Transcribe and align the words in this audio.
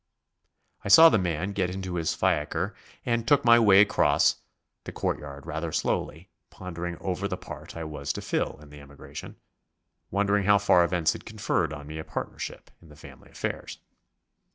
I 0.83 0.87
saw 0.87 1.09
the 1.09 1.19
man 1.19 1.51
get 1.51 1.69
into 1.69 1.93
his 1.93 2.15
fiacre 2.15 2.73
and 3.05 3.27
took 3.27 3.45
my 3.45 3.59
way 3.59 3.83
back 3.83 3.91
across 3.91 4.37
the 4.85 4.91
court 4.91 5.19
yard 5.19 5.45
rather 5.45 5.71
slowly, 5.71 6.31
pondering 6.49 6.97
over 6.99 7.27
the 7.27 7.37
part 7.37 7.77
I 7.77 7.83
was 7.83 8.11
to 8.13 8.21
fill 8.23 8.57
in 8.63 8.71
the 8.71 8.81
emigration, 8.81 9.35
wondering 10.09 10.45
how 10.45 10.57
far 10.57 10.83
events 10.83 11.13
had 11.13 11.23
conferred 11.23 11.71
on 11.71 11.85
me 11.85 11.99
a 11.99 12.03
partnership 12.03 12.71
in 12.81 12.89
the 12.89 12.95
family 12.95 13.29
affairs. 13.29 13.77